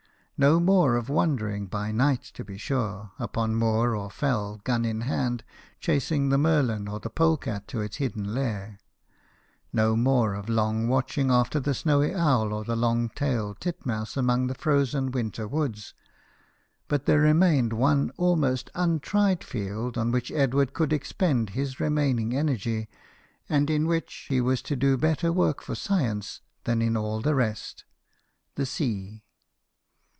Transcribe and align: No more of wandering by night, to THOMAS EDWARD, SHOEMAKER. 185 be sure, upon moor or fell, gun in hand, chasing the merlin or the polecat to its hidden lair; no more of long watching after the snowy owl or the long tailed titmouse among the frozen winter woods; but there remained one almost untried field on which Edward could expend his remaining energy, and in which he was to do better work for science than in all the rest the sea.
No 0.43 0.59
more 0.59 0.95
of 0.95 1.07
wandering 1.07 1.67
by 1.67 1.91
night, 1.91 2.23
to 2.33 2.43
THOMAS 2.43 2.55
EDWARD, 2.61 2.61
SHOEMAKER. 2.61 2.79
185 2.79 3.11
be 3.11 3.13
sure, 3.13 3.23
upon 3.23 3.55
moor 3.55 3.95
or 3.95 4.09
fell, 4.09 4.59
gun 4.63 4.83
in 4.85 5.01
hand, 5.01 5.43
chasing 5.79 6.29
the 6.29 6.39
merlin 6.39 6.87
or 6.87 6.99
the 6.99 7.11
polecat 7.11 7.67
to 7.67 7.81
its 7.81 7.97
hidden 7.97 8.33
lair; 8.33 8.79
no 9.71 9.95
more 9.95 10.33
of 10.33 10.49
long 10.49 10.87
watching 10.87 11.29
after 11.29 11.59
the 11.59 11.75
snowy 11.75 12.15
owl 12.15 12.53
or 12.53 12.63
the 12.63 12.75
long 12.75 13.09
tailed 13.09 13.59
titmouse 13.61 14.17
among 14.17 14.47
the 14.47 14.55
frozen 14.55 15.11
winter 15.11 15.47
woods; 15.47 15.93
but 16.87 17.05
there 17.05 17.21
remained 17.21 17.71
one 17.73 18.09
almost 18.17 18.71
untried 18.73 19.43
field 19.43 19.95
on 19.95 20.11
which 20.11 20.31
Edward 20.31 20.73
could 20.73 20.91
expend 20.91 21.51
his 21.51 21.79
remaining 21.79 22.35
energy, 22.35 22.89
and 23.47 23.69
in 23.69 23.85
which 23.85 24.25
he 24.29 24.41
was 24.41 24.63
to 24.63 24.75
do 24.75 24.97
better 24.97 25.31
work 25.31 25.61
for 25.61 25.75
science 25.75 26.41
than 26.63 26.81
in 26.81 26.97
all 26.97 27.21
the 27.21 27.35
rest 27.35 27.85
the 28.55 28.65
sea. 28.65 29.23